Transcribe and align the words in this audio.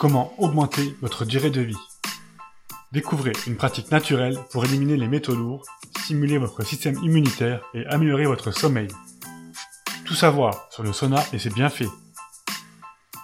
Comment 0.00 0.32
augmenter 0.38 0.96
votre 1.02 1.26
durée 1.26 1.50
de 1.50 1.60
vie 1.60 1.76
Découvrez 2.90 3.34
une 3.46 3.56
pratique 3.56 3.90
naturelle 3.90 4.38
pour 4.50 4.64
éliminer 4.64 4.96
les 4.96 5.08
métaux 5.08 5.34
lourds, 5.34 5.66
stimuler 5.98 6.38
votre 6.38 6.62
système 6.64 6.96
immunitaire 7.02 7.60
et 7.74 7.84
améliorer 7.84 8.24
votre 8.24 8.50
sommeil. 8.50 8.88
Tout 10.06 10.14
savoir 10.14 10.68
sur 10.70 10.82
le 10.82 10.94
sauna 10.94 11.22
et 11.34 11.38
ses 11.38 11.50
bienfaits. 11.50 11.90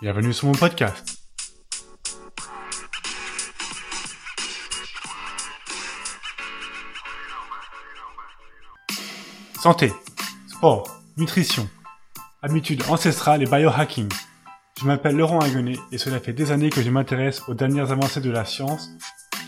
Bienvenue 0.03 0.35
sur 0.35 0.49
mon 0.49 0.53
podcast. 0.53 1.19
Santé, 9.63 9.95
sport, 10.47 11.01
nutrition, 11.17 11.71
habitudes 12.43 12.83
ancestrales 12.91 13.43
et 13.43 13.47
biohacking. 13.47 14.11
Je 14.79 14.85
m'appelle 14.85 15.17
Laurent 15.17 15.39
Aguenet 15.41 15.79
et 15.91 15.97
cela 15.97 16.21
fait 16.21 16.35
des 16.35 16.53
années 16.53 16.69
que 16.69 16.83
je 16.83 16.91
m'intéresse 16.91 17.41
aux 17.49 17.55
dernières 17.55 17.93
avancées 17.93 18.21
de 18.21 18.31
la 18.31 18.45
science 18.45 18.91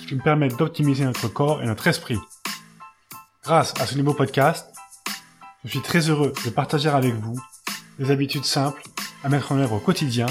qui 0.07 0.15
nous 0.15 0.23
permettent 0.23 0.57
d'optimiser 0.57 1.05
notre 1.05 1.29
corps 1.29 1.63
et 1.63 1.67
notre 1.67 1.87
esprit. 1.87 2.17
Grâce 3.43 3.79
à 3.79 3.85
ce 3.85 3.99
nouveau 3.99 4.15
podcast, 4.15 4.75
je 5.65 5.69
suis 5.69 5.83
très 5.83 6.09
heureux 6.09 6.33
de 6.47 6.51
partager 6.51 6.89
avec 6.89 7.13
vous 7.13 7.39
des 7.99 8.11
habitudes 8.11 8.47
simples 8.47 8.83
à 9.23 9.29
mettre 9.29 9.53
en 9.53 9.59
œuvre 9.59 9.75
au 9.75 9.81
quotidien 9.81 10.25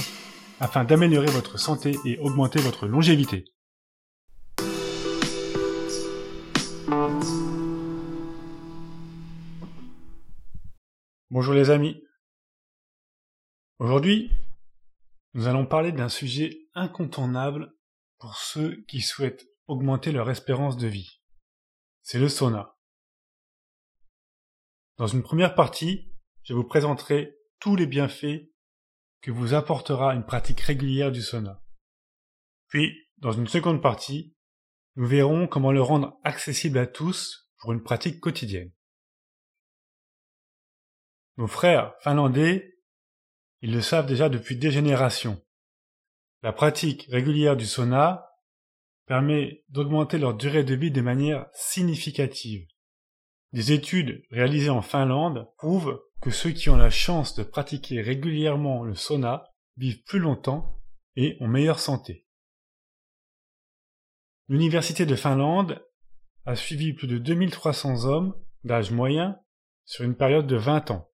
afin 0.60 0.84
d'améliorer 0.84 1.28
votre 1.28 1.60
santé 1.60 1.96
et 2.04 2.18
augmenter 2.18 2.60
votre 2.60 2.88
longévité. 2.88 3.46
Bonjour 11.30 11.54
les 11.54 11.70
amis. 11.70 12.04
Aujourd'hui, 13.78 14.32
nous 15.38 15.48
allons 15.48 15.68
parler 15.68 15.92
d'un 15.92 16.10
sujet 16.10 16.68
incontournable 16.74 17.72
pour 18.18 18.38
ceux 18.38 18.84
qui 18.88 19.02
souhaitent 19.02 19.46
augmenter 19.68 20.12
leur 20.12 20.32
espérance 20.32 20.78
de 20.78 20.88
vie. 20.88 21.22
C'est 22.02 22.18
le 22.18 22.28
sauna. 22.28 22.76
Dans 24.98 25.06
une 25.06 25.22
première 25.22 25.54
partie, 25.54 26.12
je 26.42 26.56
vous 26.56 26.64
présenterai 26.64 27.38
tous 27.60 27.76
les 27.76 27.86
bienfaits 27.86 28.50
que 29.22 29.30
vous 29.30 29.54
apportera 29.54 30.16
une 30.16 30.26
pratique 30.26 30.62
régulière 30.62 31.12
du 31.12 31.22
sauna. 31.22 31.62
Puis, 32.68 33.08
dans 33.18 33.32
une 33.32 33.48
seconde 33.48 33.84
partie, 33.84 34.36
nous 34.96 35.06
verrons 35.06 35.48
comment 35.48 35.72
le 35.72 35.84
rendre 35.84 36.20
accessible 36.24 36.80
à 36.80 36.88
tous 36.88 37.52
pour 37.60 37.74
une 37.74 37.84
pratique 37.84 38.20
quotidienne. 38.20 38.72
Nos 41.38 41.46
frères 41.46 41.94
finlandais 42.02 42.77
ils 43.62 43.74
le 43.74 43.82
savent 43.82 44.06
déjà 44.06 44.30
depuis 44.30 44.56
des 44.56 44.72
générations. 44.72 45.42
La 46.44 46.54
pratique 46.54 47.08
régulière 47.10 47.58
du 47.58 47.66
sauna 47.66 48.28
permet 49.06 49.64
d'augmenter 49.70 50.18
leur 50.18 50.36
durée 50.36 50.64
de 50.64 50.76
vie 50.76 50.92
de 50.92 51.02
manière 51.02 51.48
significative. 51.54 52.68
Des 53.54 53.72
études 53.72 54.24
réalisées 54.30 54.70
en 54.70 54.82
Finlande 54.82 55.48
prouvent 55.58 56.02
que 56.22 56.30
ceux 56.30 56.52
qui 56.52 56.70
ont 56.70 56.78
la 56.78 56.90
chance 56.90 57.36
de 57.36 57.44
pratiquer 57.44 58.02
régulièrement 58.02 58.84
le 58.84 58.96
sauna 58.96 59.46
vivent 59.78 60.04
plus 60.04 60.20
longtemps 60.20 60.80
et 61.16 61.38
ont 61.40 61.48
meilleure 61.48 61.80
santé. 61.80 62.28
L'Université 64.50 65.06
de 65.06 65.16
Finlande 65.16 65.84
a 66.46 66.56
suivi 66.56 66.94
plus 66.94 67.08
de 67.08 67.18
2300 67.18 68.06
hommes 68.06 68.34
d'âge 68.64 68.92
moyen 68.92 69.40
sur 69.86 70.06
une 70.06 70.16
période 70.16 70.48
de 70.48 70.56
20 70.56 70.92
ans. 70.92 71.10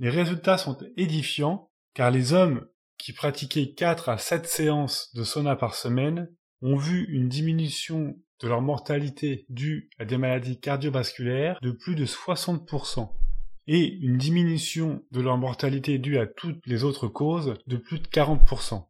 Les 0.00 0.10
résultats 0.10 0.58
sont 0.58 0.78
édifiants 0.96 1.70
car 1.94 2.10
les 2.10 2.32
hommes 2.32 2.66
qui 2.98 3.12
pratiquaient 3.12 3.72
4 3.72 4.08
à 4.08 4.18
7 4.18 4.46
séances 4.46 5.12
de 5.14 5.24
sauna 5.24 5.56
par 5.56 5.74
semaine 5.74 6.28
ont 6.62 6.76
vu 6.76 7.04
une 7.08 7.28
diminution 7.28 8.16
de 8.40 8.48
leur 8.48 8.60
mortalité 8.60 9.46
due 9.48 9.90
à 9.98 10.04
des 10.04 10.16
maladies 10.16 10.60
cardiovasculaires 10.60 11.58
de 11.62 11.72
plus 11.72 11.94
de 11.94 12.06
60% 12.06 13.10
et 13.66 13.86
une 13.86 14.16
diminution 14.16 15.04
de 15.10 15.20
leur 15.20 15.36
mortalité 15.36 15.98
due 15.98 16.18
à 16.18 16.26
toutes 16.26 16.66
les 16.66 16.84
autres 16.84 17.08
causes 17.08 17.54
de 17.66 17.76
plus 17.76 17.98
de 17.98 18.06
40%, 18.06 18.86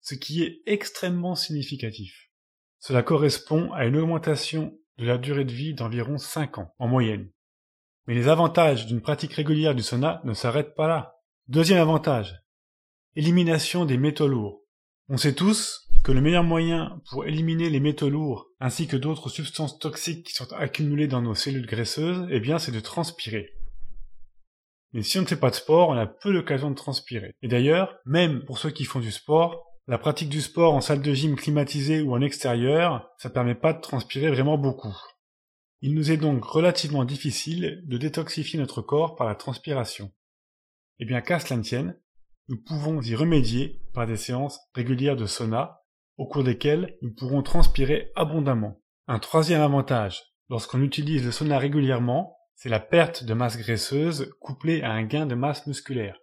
ce 0.00 0.14
qui 0.14 0.42
est 0.42 0.62
extrêmement 0.66 1.34
significatif. 1.34 2.30
Cela 2.78 3.02
correspond 3.02 3.72
à 3.72 3.84
une 3.84 3.96
augmentation 3.96 4.78
de 4.96 5.04
la 5.04 5.18
durée 5.18 5.44
de 5.44 5.52
vie 5.52 5.74
d'environ 5.74 6.16
5 6.16 6.58
ans 6.58 6.74
en 6.78 6.88
moyenne. 6.88 7.30
Mais 8.06 8.14
les 8.14 8.28
avantages 8.28 8.86
d'une 8.86 9.00
pratique 9.00 9.34
régulière 9.34 9.74
du 9.74 9.82
sauna 9.82 10.20
ne 10.24 10.34
s'arrêtent 10.34 10.74
pas 10.74 10.88
là. 10.88 11.16
Deuxième 11.48 11.78
avantage. 11.78 12.42
Élimination 13.16 13.84
des 13.84 13.98
métaux 13.98 14.28
lourds. 14.28 14.62
On 15.08 15.16
sait 15.16 15.34
tous 15.34 15.88
que 16.02 16.12
le 16.12 16.20
meilleur 16.20 16.44
moyen 16.44 17.00
pour 17.10 17.26
éliminer 17.26 17.68
les 17.68 17.80
métaux 17.80 18.08
lourds 18.08 18.46
ainsi 18.60 18.86
que 18.86 18.96
d'autres 18.96 19.28
substances 19.28 19.78
toxiques 19.78 20.26
qui 20.26 20.34
sont 20.34 20.52
accumulées 20.52 21.08
dans 21.08 21.22
nos 21.22 21.34
cellules 21.34 21.66
graisseuses, 21.66 22.26
eh 22.30 22.40
bien, 22.40 22.58
c'est 22.58 22.72
de 22.72 22.80
transpirer. 22.80 23.50
Mais 24.92 25.02
si 25.02 25.18
on 25.18 25.22
ne 25.22 25.26
fait 25.26 25.36
pas 25.36 25.50
de 25.50 25.54
sport, 25.54 25.90
on 25.90 25.96
a 25.96 26.06
peu 26.06 26.30
l'occasion 26.30 26.70
de 26.70 26.74
transpirer. 26.74 27.32
Et 27.42 27.48
d'ailleurs, 27.48 27.96
même 28.06 28.44
pour 28.44 28.58
ceux 28.58 28.70
qui 28.70 28.84
font 28.84 29.00
du 29.00 29.12
sport, 29.12 29.64
la 29.86 29.98
pratique 29.98 30.28
du 30.28 30.40
sport 30.40 30.74
en 30.74 30.80
salle 30.80 31.02
de 31.02 31.14
gym 31.14 31.36
climatisée 31.36 32.00
ou 32.00 32.12
en 32.12 32.20
extérieur, 32.20 33.08
ça 33.18 33.30
permet 33.30 33.54
pas 33.54 33.72
de 33.72 33.80
transpirer 33.80 34.30
vraiment 34.30 34.58
beaucoup. 34.58 34.96
Il 35.82 35.94
nous 35.94 36.12
est 36.12 36.18
donc 36.18 36.44
relativement 36.44 37.04
difficile 37.04 37.82
de 37.84 37.96
détoxifier 37.96 38.58
notre 38.58 38.82
corps 38.82 39.16
par 39.16 39.26
la 39.26 39.34
transpiration. 39.34 40.12
Eh 40.98 41.06
bien 41.06 41.22
qu'à 41.22 41.40
cela 41.40 41.56
ne 41.56 41.92
nous 42.48 42.60
pouvons 42.60 43.00
y 43.00 43.14
remédier 43.14 43.80
par 43.94 44.06
des 44.06 44.16
séances 44.16 44.60
régulières 44.74 45.16
de 45.16 45.24
sauna, 45.24 45.84
au 46.18 46.26
cours 46.26 46.44
desquelles 46.44 46.98
nous 47.00 47.14
pourrons 47.14 47.42
transpirer 47.42 48.12
abondamment. 48.16 48.82
Un 49.06 49.18
troisième 49.18 49.62
avantage, 49.62 50.22
lorsqu'on 50.50 50.82
utilise 50.82 51.24
le 51.24 51.32
sauna 51.32 51.58
régulièrement, 51.58 52.36
c'est 52.56 52.68
la 52.68 52.80
perte 52.80 53.24
de 53.24 53.32
masse 53.32 53.56
graisseuse 53.56 54.34
couplée 54.40 54.82
à 54.82 54.90
un 54.90 55.04
gain 55.04 55.24
de 55.24 55.34
masse 55.34 55.66
musculaire. 55.66 56.18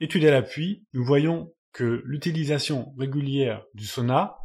Étude 0.00 0.24
à 0.24 0.32
l'appui, 0.32 0.84
nous 0.94 1.04
voyons 1.04 1.52
que 1.72 2.02
l'utilisation 2.04 2.92
régulière 2.98 3.64
du 3.74 3.86
sauna 3.86 4.36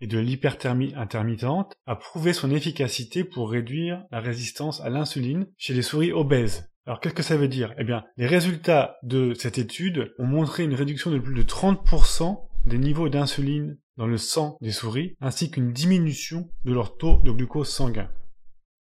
et 0.00 0.06
de 0.06 0.18
l'hyperthermie 0.18 0.94
intermittente 0.94 1.74
a 1.86 1.96
prouvé 1.96 2.32
son 2.32 2.50
efficacité 2.50 3.24
pour 3.24 3.50
réduire 3.50 4.04
la 4.10 4.20
résistance 4.20 4.80
à 4.80 4.90
l'insuline 4.90 5.46
chez 5.56 5.74
les 5.74 5.82
souris 5.82 6.12
obèses. 6.12 6.70
Alors 6.86 7.00
qu'est-ce 7.00 7.14
que 7.14 7.22
ça 7.22 7.36
veut 7.36 7.48
dire? 7.48 7.74
Eh 7.78 7.84
bien, 7.84 8.04
les 8.16 8.26
résultats 8.26 8.96
de 9.02 9.34
cette 9.34 9.58
étude 9.58 10.12
ont 10.18 10.26
montré 10.26 10.62
une 10.64 10.74
réduction 10.74 11.10
de 11.10 11.18
plus 11.18 11.34
de 11.34 11.42
30% 11.42 12.46
des 12.66 12.78
niveaux 12.78 13.08
d'insuline 13.08 13.78
dans 13.96 14.06
le 14.06 14.18
sang 14.18 14.56
des 14.60 14.72
souris, 14.72 15.16
ainsi 15.20 15.50
qu'une 15.50 15.72
diminution 15.72 16.48
de 16.64 16.72
leur 16.72 16.96
taux 16.96 17.18
de 17.24 17.30
glucose 17.32 17.68
sanguin. 17.68 18.10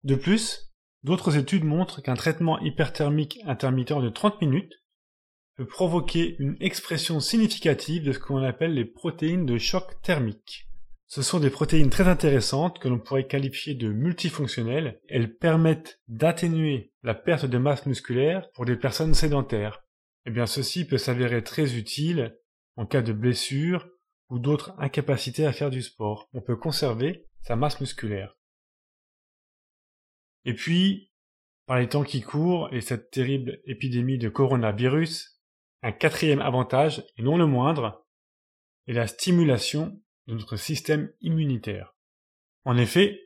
De 0.03 0.15
plus, 0.15 0.71
d'autres 1.03 1.37
études 1.37 1.63
montrent 1.63 2.01
qu'un 2.01 2.15
traitement 2.15 2.59
hyperthermique 2.59 3.39
intermittent 3.45 3.93
de 3.93 4.09
30 4.09 4.41
minutes 4.41 4.73
peut 5.57 5.67
provoquer 5.67 6.35
une 6.39 6.55
expression 6.59 7.19
significative 7.19 8.03
de 8.03 8.13
ce 8.13 8.19
qu'on 8.19 8.41
appelle 8.41 8.73
les 8.73 8.85
protéines 8.85 9.45
de 9.45 9.57
choc 9.57 10.01
thermique. 10.01 10.70
Ce 11.11 11.21
sont 11.23 11.41
des 11.41 11.49
protéines 11.49 11.89
très 11.89 12.07
intéressantes 12.07 12.79
que 12.79 12.87
l'on 12.87 12.97
pourrait 12.97 13.27
qualifier 13.27 13.75
de 13.75 13.91
multifonctionnelles. 13.91 15.01
Elles 15.09 15.35
permettent 15.35 15.99
d'atténuer 16.07 16.93
la 17.03 17.13
perte 17.13 17.45
de 17.45 17.57
masse 17.57 17.85
musculaire 17.85 18.49
pour 18.53 18.63
des 18.63 18.77
personnes 18.77 19.13
sédentaires. 19.13 19.83
Eh 20.25 20.31
bien, 20.31 20.45
ceci 20.45 20.87
peut 20.87 20.97
s'avérer 20.97 21.43
très 21.43 21.75
utile 21.75 22.39
en 22.77 22.85
cas 22.85 23.01
de 23.01 23.11
blessure 23.11 23.89
ou 24.29 24.39
d'autres 24.39 24.73
incapacités 24.77 25.45
à 25.45 25.51
faire 25.51 25.69
du 25.69 25.81
sport. 25.81 26.29
On 26.31 26.39
peut 26.39 26.55
conserver 26.55 27.27
sa 27.41 27.57
masse 27.57 27.81
musculaire. 27.81 28.37
Et 30.45 30.53
puis, 30.53 31.11
par 31.65 31.77
les 31.77 31.89
temps 31.89 32.05
qui 32.05 32.21
courent 32.21 32.73
et 32.73 32.79
cette 32.79 33.11
terrible 33.11 33.59
épidémie 33.65 34.17
de 34.17 34.29
coronavirus, 34.29 35.41
un 35.81 35.91
quatrième 35.91 36.39
avantage, 36.39 37.03
et 37.17 37.21
non 37.21 37.35
le 37.37 37.47
moindre, 37.47 38.07
est 38.87 38.93
la 38.93 39.07
stimulation 39.07 40.01
de 40.27 40.33
notre 40.33 40.55
système 40.55 41.11
immunitaire. 41.21 41.95
En 42.65 42.77
effet, 42.77 43.19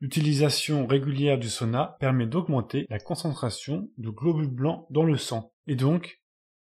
l'utilisation 0.00 0.86
régulière 0.86 1.38
du 1.38 1.48
sauna 1.48 1.96
permet 2.00 2.26
d'augmenter 2.26 2.86
la 2.90 2.98
concentration 2.98 3.88
de 3.98 4.10
globules 4.10 4.50
blancs 4.50 4.86
dans 4.90 5.04
le 5.04 5.16
sang 5.16 5.52
et 5.66 5.76
donc 5.76 6.20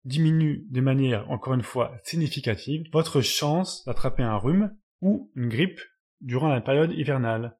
diminue 0.04 0.66
de 0.70 0.80
manière 0.80 1.30
encore 1.30 1.54
une 1.54 1.62
fois 1.62 1.96
significative 2.04 2.84
votre 2.92 3.20
chance 3.20 3.84
d'attraper 3.84 4.22
un 4.22 4.36
rhume 4.36 4.76
ou 5.02 5.30
une 5.34 5.48
grippe 5.48 5.80
durant 6.20 6.48
la 6.48 6.60
période 6.60 6.92
hivernale. 6.92 7.56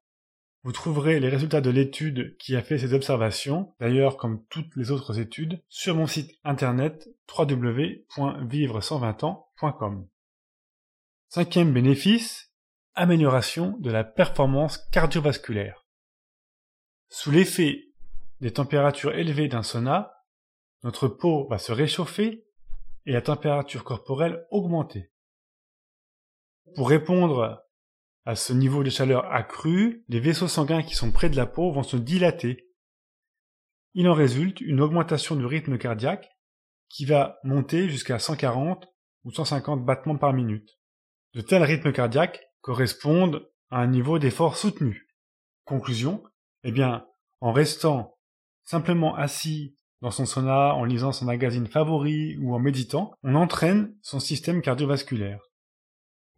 Vous 0.63 0.73
trouverez 0.73 1.21
les 1.21 1.31
résultats 1.31 1.63
de 1.63 1.71
l'étude 1.71 2.37
qui 2.39 2.55
a 2.55 2.63
fait 2.63 2.77
ces 2.77 2.93
observations, 2.93 3.73
d'ailleurs 3.81 4.19
comme 4.19 4.45
toutes 4.51 4.77
les 4.77 4.91
autres 4.91 5.19
études, 5.19 5.63
sur 5.69 5.95
mon 5.95 6.07
site 6.07 6.39
internet 6.45 7.09
www.vivre120ans.com. 7.35 10.07
Cinquième 11.33 11.73
bénéfice, 11.73 12.53
amélioration 12.97 13.79
de 13.79 13.89
la 13.93 14.03
performance 14.03 14.79
cardiovasculaire. 14.91 15.87
Sous 17.09 17.31
l'effet 17.31 17.85
des 18.41 18.53
températures 18.53 19.15
élevées 19.15 19.47
d'un 19.47 19.63
sauna, 19.63 20.13
notre 20.83 21.07
peau 21.07 21.47
va 21.49 21.59
se 21.59 21.71
réchauffer 21.71 22.49
et 23.07 23.13
la 23.13 23.23
température 23.23 23.85
corporelle 23.85 24.45
augmenter. 24.51 25.13
Pour 26.75 26.89
répondre 26.89 27.65
à 28.25 28.35
ce 28.35 28.53
niveau 28.53 28.83
de 28.83 28.91
chaleur 28.91 29.33
accru, 29.33 30.05
les 30.09 30.19
vaisseaux 30.19 30.49
sanguins 30.49 30.83
qui 30.83 30.97
sont 30.97 31.13
près 31.13 31.31
de 31.31 31.37
la 31.37 31.47
peau 31.47 31.71
vont 31.71 31.85
se 31.85 31.97
dilater. 31.97 32.69
Il 33.95 34.09
en 34.09 34.15
résulte 34.15 34.61
une 34.61 34.81
augmentation 34.81 35.37
du 35.37 35.47
rythme 35.47 35.79
cardiaque 35.79 36.29
qui 36.89 37.05
va 37.05 37.39
monter 37.45 37.89
jusqu'à 37.89 38.19
140 38.19 38.89
ou 39.23 39.31
150 39.31 39.85
battements 39.85 40.19
par 40.19 40.33
minute. 40.33 40.80
De 41.35 41.41
tels 41.41 41.63
rythmes 41.63 41.93
cardiaques 41.93 42.41
correspondent 42.61 43.49
à 43.71 43.79
un 43.79 43.87
niveau 43.87 44.19
d'effort 44.19 44.57
soutenu. 44.57 45.07
Conclusion, 45.65 46.25
eh 46.65 46.73
bien, 46.73 47.07
en 47.41 47.53
restant 47.53 48.19
simplement 48.65 49.15
assis 49.15 49.77
dans 50.01 50.11
son 50.11 50.27
sauna, 50.27 50.75
en 50.75 50.85
lisant 50.85 51.13
son 51.13 51.27
magazine 51.27 51.67
favori 51.67 52.37
ou 52.39 52.55
en 52.55 52.59
méditant, 52.59 53.13
on 53.23 53.35
entraîne 53.35 53.95
son 54.03 54.19
système 54.19 54.63
cardiovasculaire. 54.63 55.41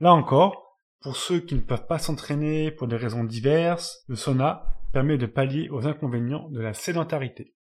Là 0.01 0.13
encore, 0.13 0.79
pour 1.01 1.17
ceux 1.17 1.41
qui 1.41 1.55
ne 1.55 1.61
peuvent 1.61 1.87
pas 1.87 1.99
s'entraîner 1.99 2.71
pour 2.71 2.87
des 2.87 2.97
raisons 2.97 3.25
diverses, 3.25 4.05
le 4.09 4.17
sauna 4.17 4.65
permet 4.93 5.17
de 5.17 5.27
pallier 5.27 5.69
aux 5.71 5.87
inconvénients 5.87 6.49
de 6.51 6.61
la 6.61 6.75
sédentarité. 6.75 7.55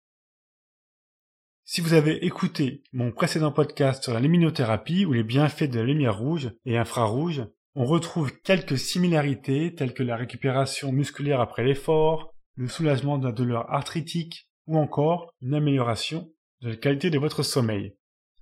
Si 1.71 1.81
vous 1.81 1.93
avez 1.93 2.25
écouté 2.25 2.81
mon 2.93 3.11
précédent 3.11 3.51
podcast 3.51 4.01
sur 4.01 4.11
la 4.11 4.19
luminothérapie 4.19 5.05
ou 5.05 5.13
les 5.13 5.21
bienfaits 5.21 5.69
de 5.69 5.77
la 5.77 5.85
lumière 5.85 6.17
rouge 6.17 6.49
et 6.65 6.79
infrarouge, 6.79 7.43
on 7.75 7.85
retrouve 7.85 8.31
quelques 8.43 8.79
similarités 8.79 9.75
telles 9.75 9.93
que 9.93 10.01
la 10.01 10.15
récupération 10.15 10.91
musculaire 10.91 11.41
après 11.41 11.63
l'effort, 11.63 12.33
le 12.55 12.67
soulagement 12.67 13.19
de 13.19 13.27
la 13.27 13.31
douleur 13.31 13.71
arthritique 13.71 14.49
ou 14.65 14.79
encore 14.79 15.31
une 15.43 15.53
amélioration 15.53 16.31
de 16.63 16.69
la 16.69 16.75
qualité 16.75 17.11
de 17.11 17.19
votre 17.19 17.43
sommeil. 17.43 17.95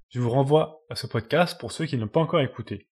Je 0.08 0.22
vous 0.22 0.30
renvoie 0.30 0.80
à 0.90 0.96
ce 0.96 1.06
podcast 1.06 1.60
pour 1.60 1.74
ceux 1.74 1.86
qui 1.86 1.98
n'ont 1.98 2.08
pas 2.08 2.22
encore 2.22 2.40
écouté. 2.40 2.88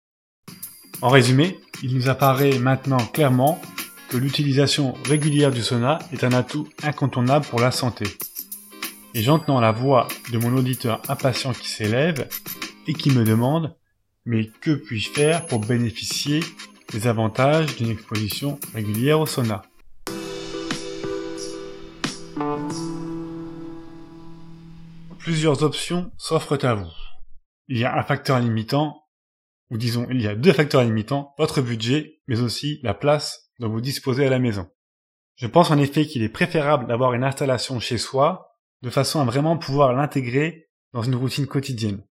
En 1.04 1.10
résumé, 1.10 1.60
il 1.84 1.94
nous 1.94 2.10
apparaît 2.10 2.58
maintenant 2.58 3.06
clairement 3.06 3.62
que 4.10 4.18
l'utilisation 4.18 4.96
régulière 5.06 5.52
du 5.52 5.62
sauna 5.62 6.00
est 6.12 6.24
un 6.24 6.32
atout 6.32 6.68
incontournable 6.82 7.46
pour 7.46 7.60
la 7.60 7.70
santé. 7.70 8.06
Et 9.16 9.22
j'entends 9.22 9.60
la 9.60 9.72
voix 9.72 10.08
de 10.32 10.40
mon 10.40 10.58
auditeur 10.58 11.00
impatient 11.08 11.54
qui 11.54 11.70
s'élève 11.70 12.28
et 12.88 12.94
qui 12.94 13.12
me 13.12 13.24
demande 13.24 13.76
mais 14.26 14.48
que 14.62 14.72
puis-je 14.72 15.12
faire 15.12 15.46
pour 15.46 15.60
bénéficier 15.60 16.40
des 16.92 17.08
avantages 17.08 17.76
d'une 17.76 17.92
exposition 17.92 18.60
régulière 18.74 19.20
au 19.20 19.26
sauna? 19.26 19.64
Plusieurs 25.20 25.62
options 25.62 26.12
s'offrent 26.18 26.66
à 26.66 26.74
vous. 26.74 26.92
Il 27.68 27.78
y 27.78 27.86
a 27.86 27.98
un 27.98 28.04
facteur 28.04 28.40
limitant, 28.40 29.04
ou 29.70 29.78
disons 29.78 30.08
il 30.10 30.22
y 30.22 30.28
a 30.28 30.36
deux 30.36 30.54
facteurs 30.54 30.84
limitants, 30.84 31.34
votre 31.38 31.62
budget, 31.62 32.20
mais 32.28 32.42
aussi 32.42 32.80
la 32.82 32.94
place 32.94 33.52
dont 33.60 33.70
vous 33.70 33.82
disposez 33.82 34.26
à 34.26 34.30
la 34.30 34.40
maison. 34.40 34.70
Je 35.36 35.48
pense 35.48 35.70
en 35.70 35.78
effet 35.78 36.06
qu'il 36.08 36.24
est 36.24 36.30
préférable 36.30 36.88
d'avoir 36.88 37.14
une 37.14 37.24
installation 37.24 37.80
chez 37.80 37.98
soi, 37.98 38.53
de 38.84 38.90
façon 38.90 39.22
à 39.22 39.24
vraiment 39.24 39.58
pouvoir 39.58 39.94
l'intégrer 39.94 40.68
dans 40.92 41.04
une 41.04 41.16
routine 41.16 41.48
quotidienne. 41.48 42.04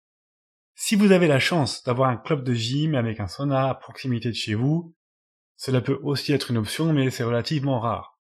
Si 0.76 0.94
vous 0.94 1.11
avez 1.11 1.26
la 1.26 1.40
chance 1.40 1.82
d'avoir 1.82 2.08
un 2.08 2.17
club 2.17 2.44
de 2.44 2.55
gym 2.55 2.94
avec 2.94 3.19
un 3.19 3.26
sauna 3.26 3.69
à 3.69 3.75
proximité 3.75 4.28
de 4.28 4.34
chez 4.34 4.55
vous, 4.55 4.94
cela 5.56 5.81
peut 5.81 5.99
aussi 6.05 6.32
être 6.32 6.52
une 6.52 6.58
option, 6.58 6.93
mais 6.93 7.11
c'est 7.11 7.25
relativement 7.25 7.81
rare. 7.81 8.19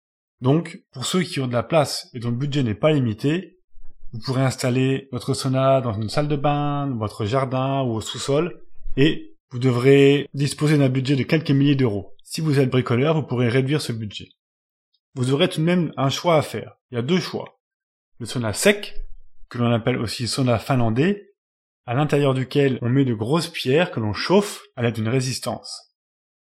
Donc, 0.40 0.82
pour 0.90 1.06
ceux 1.06 1.22
qui 1.22 1.38
ont 1.38 1.46
de 1.46 1.52
la 1.52 1.62
place 1.62 2.10
et 2.14 2.18
dont 2.18 2.30
le 2.30 2.36
budget 2.36 2.64
n'est 2.64 2.74
pas 2.74 2.92
limité, 2.92 3.60
vous 4.12 4.18
pourrez 4.18 4.42
installer 4.42 5.08
votre 5.12 5.34
sauna 5.34 5.80
dans 5.80 5.94
une 5.94 6.10
salle 6.10 6.28
de 6.28 6.36
bain, 6.36 6.90
votre 6.96 7.24
jardin 7.24 7.82
ou 7.82 7.92
au 7.92 8.00
sous-sol, 8.00 8.60
et 8.96 9.36
vous 9.50 9.60
devrez 9.60 10.28
disposer 10.34 10.78
d'un 10.78 10.88
budget 10.88 11.14
de 11.14 11.22
quelques 11.22 11.52
milliers 11.52 11.76
d'euros. 11.76 12.16
Si 12.24 12.40
vous 12.40 12.58
êtes 12.58 12.70
bricoleur, 12.70 13.14
vous 13.14 13.22
pourrez 13.22 13.48
réduire 13.48 13.80
ce 13.80 13.92
budget. 13.92 14.30
Vous 15.14 15.32
aurez 15.32 15.48
tout 15.48 15.60
de 15.60 15.64
même 15.64 15.92
un 15.96 16.10
choix 16.10 16.36
à 16.36 16.42
faire. 16.42 16.74
Il 16.90 16.96
y 16.96 16.98
a 16.98 17.02
deux 17.02 17.20
choix. 17.20 17.61
Le 18.22 18.28
sauna 18.28 18.52
sec, 18.52 18.94
que 19.48 19.58
l'on 19.58 19.72
appelle 19.72 19.98
aussi 19.98 20.28
sauna 20.28 20.60
finlandais, 20.60 21.34
à 21.86 21.94
l'intérieur 21.94 22.34
duquel 22.34 22.78
on 22.80 22.88
met 22.88 23.04
de 23.04 23.14
grosses 23.14 23.48
pierres 23.48 23.90
que 23.90 23.98
l'on 23.98 24.12
chauffe 24.12 24.62
à 24.76 24.82
l'aide 24.82 24.94
d'une 24.94 25.08
résistance. 25.08 25.92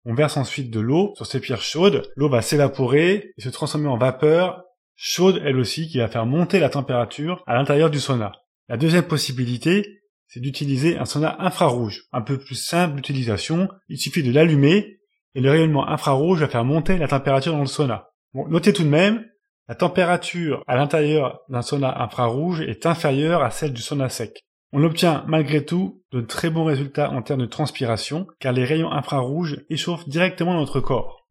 On 0.03 0.13
verse 0.13 0.35
ensuite 0.35 0.71
de 0.71 0.81
l'eau 0.81 1.13
sur 1.15 1.25
ces 1.25 1.39
pierres 1.39 1.61
chaudes, 1.61 2.11
l'eau 2.17 2.27
va 2.27 2.41
s'évaporer 2.41 3.31
et 3.37 3.41
se 3.41 3.47
transformer 3.47 3.87
en 3.87 3.97
vapeur 3.97 4.61
chaude 4.97 5.41
elle 5.45 5.55
aussi 5.55 5.87
qui 5.87 5.99
va 5.99 6.09
faire 6.09 6.25
monter 6.25 6.59
la 6.59 6.67
température 6.67 7.45
à 7.47 7.53
l'intérieur 7.53 7.89
du 7.89 8.01
sauna. 8.01 8.33
La 8.67 8.75
deuxième 8.75 9.07
possibilité, 9.07 10.01
c'est 10.27 10.41
d'utiliser 10.41 10.97
un 10.97 11.05
sauna 11.05 11.37
infrarouge, 11.39 12.07
un 12.11 12.21
peu 12.21 12.37
plus 12.37 12.55
simple 12.55 12.97
d'utilisation, 12.97 13.69
il 13.87 13.97
suffit 13.97 14.21
de 14.21 14.33
l'allumer 14.33 14.99
et 15.33 15.39
le 15.39 15.49
rayonnement 15.49 15.87
infrarouge 15.87 16.41
va 16.41 16.49
faire 16.49 16.65
monter 16.65 16.97
la 16.97 17.07
température 17.07 17.53
dans 17.53 17.61
le 17.61 17.67
sauna. 17.67 18.09
Bon, 18.33 18.49
notez 18.49 18.73
tout 18.73 18.83
de 18.83 18.89
même, 18.89 19.25
la 19.69 19.75
température 19.75 20.63
à 20.66 20.75
l'intérieur 20.75 21.42
d'un 21.48 21.62
sauna 21.62 22.01
infrarouge 22.01 22.62
est 22.62 22.88
inférieure 22.88 23.44
à 23.44 23.51
celle 23.51 23.71
du 23.71 23.83
sauna 23.83 24.10
sec. 24.10 24.42
On 24.71 24.83
obtient 24.83 25.24
malgré 25.27 25.63
tout 25.63 26.04
de 26.12 26.21
très 26.21 26.50
bons 26.50 26.66
résultats 26.66 27.12
en 27.12 27.21
termes 27.21 27.42
de 27.42 27.45
transpiration, 27.45 28.25
car 28.39 28.51
les 28.51 28.66
rayons 28.66 28.92
infrarouges 28.92 29.63
échauffent 29.69 30.10
directement 30.10 30.56
notre 30.56 30.80
corps. 30.80 31.27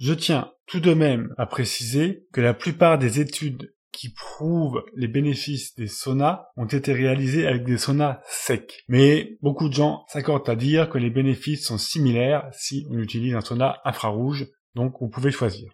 Je 0.00 0.12
tiens 0.12 0.50
tout 0.66 0.80
de 0.80 0.92
même 0.92 1.32
à 1.38 1.46
préciser 1.46 2.26
que 2.32 2.40
la 2.40 2.52
plupart 2.52 2.98
des 2.98 3.20
études 3.20 3.72
qui 3.92 4.12
prouvent 4.12 4.82
les 4.96 5.06
bénéfices 5.06 5.76
des 5.76 5.86
saunas 5.86 6.46
ont 6.56 6.66
été 6.66 6.92
réalisées 6.92 7.46
avec 7.46 7.62
des 7.62 7.78
saunas 7.78 8.20
secs. 8.26 8.82
Mais 8.88 9.36
beaucoup 9.40 9.68
de 9.68 9.74
gens 9.74 10.04
s'accordent 10.08 10.48
à 10.48 10.56
dire 10.56 10.88
que 10.88 10.98
les 10.98 11.10
bénéfices 11.10 11.66
sont 11.66 11.78
similaires 11.78 12.48
si 12.50 12.88
on 12.90 12.98
utilise 12.98 13.34
un 13.34 13.40
sauna 13.40 13.80
infrarouge, 13.84 14.48
donc 14.74 14.94
vous 15.00 15.08
pouvez 15.08 15.30
choisir. 15.30 15.70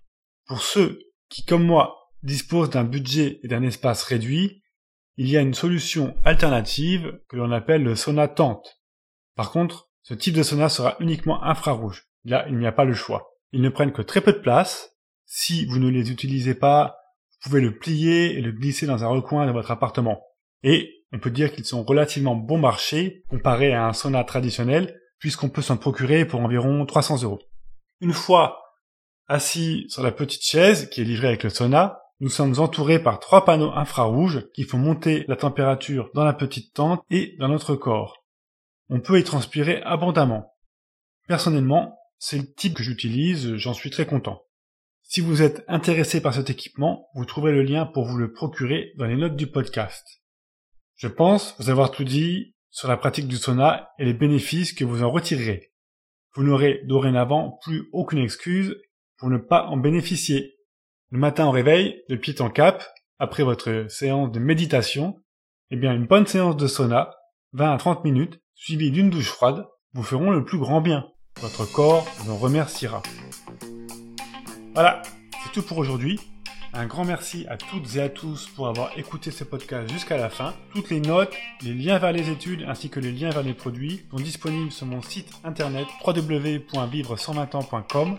Pour 0.47 0.61
ceux 0.61 0.99
qui, 1.29 1.45
comme 1.45 1.65
moi, 1.65 2.11
disposent 2.23 2.71
d'un 2.71 2.85
budget 2.85 3.41
et 3.43 3.49
d'un 3.49 3.63
espace 3.63 4.03
réduit, 4.03 4.63
il 5.17 5.29
y 5.29 5.37
a 5.37 5.41
une 5.41 5.55
solution 5.55 6.15
alternative 6.25 7.21
que 7.29 7.37
l'on 7.37 7.51
appelle 7.51 7.83
le 7.83 7.97
sauna 7.97 8.29
tente. 8.29 8.81
Par 9.35 9.51
contre, 9.51 9.91
ce 10.03 10.15
type 10.15 10.35
de 10.35 10.43
sauna 10.43 10.69
sera 10.69 10.97
uniquement 11.01 11.43
infrarouge. 11.43 12.07
Là, 12.25 12.47
il 12.49 12.57
n'y 12.57 12.67
a 12.67 12.73
pas 12.73 12.85
le 12.85 12.95
choix. 12.95 13.31
Ils 13.53 13.61
ne 13.61 13.69
prennent 13.69 13.93
que 13.93 14.03
très 14.03 14.21
peu 14.21 14.33
de 14.33 14.39
place. 14.39 14.97
Si 15.27 15.67
vous 15.67 15.79
ne 15.79 15.91
les 15.91 16.11
utilisez 16.11 16.55
pas, 16.55 16.97
vous 17.31 17.51
pouvez 17.51 17.61
le 17.61 17.77
plier 17.77 18.37
et 18.37 18.41
le 18.41 18.53
glisser 18.53 18.87
dans 18.87 19.05
un 19.05 19.09
recoin 19.09 19.47
de 19.47 19.53
votre 19.53 19.71
appartement. 19.71 20.23
Et 20.63 21.05
on 21.13 21.19
peut 21.19 21.31
dire 21.31 21.53
qu'ils 21.53 21.65
sont 21.65 21.83
relativement 21.83 22.37
bon 22.37 22.59
marché 22.59 23.25
comparé 23.29 23.73
à 23.73 23.87
un 23.87 23.93
sauna 23.93 24.25
traditionnel, 24.25 25.01
puisqu'on 25.19 25.49
peut 25.49 25.63
s'en 25.63 25.77
procurer 25.77 26.25
pour 26.25 26.41
environ 26.41 26.85
300 26.87 27.23
euros. 27.23 27.41
Une 28.01 28.13
fois 28.13 28.68
assis 29.29 29.87
sur 29.89 30.03
la 30.03 30.13
petite 30.13 30.43
chaise 30.43 30.89
qui 30.89 31.01
est 31.01 31.05
livrée 31.05 31.29
avec 31.29 31.45
le 31.45 31.51
sauna, 31.51 32.01
nous 32.21 32.31
sommes 32.31 32.59
entourés 32.59 33.01
par 33.01 33.21
trois 33.21 33.45
panneaux 33.45 33.73
infrarouges 33.73 34.51
qui 34.53 34.65
font 34.65 34.79
monter 34.79 35.25
la 35.29 35.37
température 35.37 36.11
dans 36.15 36.25
la 36.25 36.33
petite 36.33 36.75
tente 36.75 37.05
et 37.11 37.37
dans 37.39 37.49
notre 37.49 37.77
corps. 37.77 38.25
On 38.89 39.01
peut 39.01 39.21
y 39.21 39.25
transpirer 39.25 39.83
abondamment. 39.83 40.55
Personnellement, 41.29 41.97
c'est 42.19 42.39
le 42.39 42.53
type 42.53 42.75
que 42.75 42.83
j'utilise, 42.83 43.55
j'en 43.57 43.75
suis 43.75 43.91
très 43.91 44.07
content. 44.07 44.43
Si 45.03 45.21
vous 45.21 45.43
êtes 45.43 45.65
intéressé 45.69 46.21
par 46.21 46.35
cet 46.35 46.51
équipement, 46.51 47.09
vous 47.15 47.25
trouverez 47.25 47.53
le 47.53 47.63
lien 47.63 47.87
pour 47.87 48.05
vous 48.07 48.17
le 48.17 48.33
procurer 48.33 48.93
dans 48.97 49.07
les 49.07 49.17
notes 49.17 49.37
du 49.37 49.47
podcast. 49.47 50.23
Je 50.97 51.07
pense 51.07 51.55
vous 51.59 51.71
avoir 51.71 51.93
tout 51.93 52.05
dit 52.05 52.57
sur 52.71 52.89
la 52.89 52.97
pratique 52.97 53.29
du 53.29 53.37
sauna 53.37 53.91
et 53.99 54.05
les 54.05 54.13
bénéfices 54.13 54.73
que 54.73 54.85
vous 54.85 55.05
en 55.05 55.11
retirerez. 55.11 55.73
Vous 56.35 56.43
n'aurez 56.43 56.81
dorénavant 56.85 57.59
plus 57.63 57.89
aucune 57.93 58.19
excuse 58.19 58.77
pour 59.19 59.29
ne 59.29 59.37
pas 59.37 59.67
en 59.67 59.77
bénéficier. 59.77 60.57
Le 61.11 61.19
matin 61.19 61.47
au 61.47 61.51
réveil, 61.51 62.03
le 62.09 62.19
pied 62.19 62.41
en 62.41 62.51
cap, 62.51 62.85
après 63.19 63.43
votre 63.43 63.87
séance 63.89 64.31
de 64.31 64.39
méditation, 64.39 65.21
eh 65.71 65.77
bien 65.77 65.95
une 65.95 66.07
bonne 66.07 66.27
séance 66.27 66.57
de 66.57 66.67
sauna, 66.67 67.11
20 67.53 67.75
à 67.75 67.79
30 67.79 68.05
minutes, 68.05 68.41
suivie 68.55 68.91
d'une 68.91 69.11
douche 69.11 69.31
froide, 69.31 69.67
vous 69.93 70.03
feront 70.03 70.31
le 70.31 70.45
plus 70.45 70.59
grand 70.59 70.81
bien. 70.81 71.07
Votre 71.41 71.71
corps 71.71 72.07
vous 72.19 72.33
en 72.33 72.37
remerciera. 72.37 73.03
Voilà, 74.75 75.03
c'est 75.43 75.53
tout 75.53 75.63
pour 75.63 75.79
aujourd'hui. 75.79 76.21
Un 76.75 76.87
grand 76.87 77.05
merci 77.05 77.47
à 77.49 77.57
toutes 77.57 77.97
et 77.97 78.03
à 78.03 78.09
tous 78.09 78.47
pour 78.49 78.69
avoir 78.69 78.97
écouté 78.99 79.31
ce 79.31 79.43
podcast 79.43 79.91
jusqu'à 79.91 80.19
la 80.19 80.29
fin. 80.29 80.55
Toutes 80.75 80.91
les 80.91 81.01
notes, 81.01 81.35
les 81.63 81.73
liens 81.73 81.99
vers 81.99 82.13
les 82.13 82.31
études 82.31 82.67
ainsi 82.69 82.91
que 82.91 83.01
les 83.01 83.11
liens 83.11 83.31
vers 83.31 83.43
les 83.43 83.55
produits 83.55 84.03
sont 84.11 84.19
disponibles 84.19 84.71
sur 84.71 84.87
mon 84.87 85.01
site 85.01 85.33
internet 85.45 85.87
www.vivre120ans.com 86.07 88.17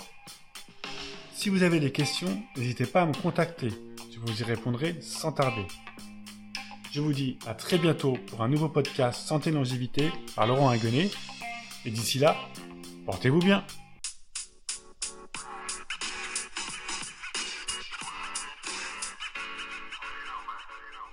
si 1.39 1.47
vous 1.47 1.63
avez 1.63 1.79
des 1.79 1.93
questions, 1.93 2.43
n'hésitez 2.57 2.85
pas 2.85 3.03
à 3.03 3.05
me 3.05 3.13
contacter. 3.13 3.69
Je 4.11 4.19
vous 4.19 4.41
y 4.41 4.43
répondrai 4.43 4.97
sans 4.99 5.31
tarder. 5.31 5.65
Je 6.91 6.99
vous 6.99 7.13
dis 7.13 7.39
à 7.47 7.53
très 7.53 7.77
bientôt 7.77 8.17
pour 8.27 8.41
un 8.41 8.49
nouveau 8.49 8.67
podcast 8.67 9.25
Santé 9.25 9.49
Longévité 9.49 10.11
par 10.35 10.47
Laurent 10.47 10.67
Haguenet. 10.67 11.09
Et 11.85 11.91
d'ici 11.91 12.19
là, 12.19 12.35
portez-vous 13.05 13.39
bien. 13.39 13.63